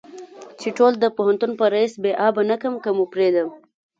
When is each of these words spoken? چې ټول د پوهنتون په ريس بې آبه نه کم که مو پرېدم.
چې 0.59 0.69
ټول 0.77 0.93
د 0.99 1.05
پوهنتون 1.17 1.51
په 1.59 1.65
ريس 1.73 1.93
بې 2.03 2.11
آبه 2.27 2.41
نه 2.49 2.55
کم 2.61 2.73
که 2.83 2.89
مو 2.97 3.05
پرېدم. 3.13 3.49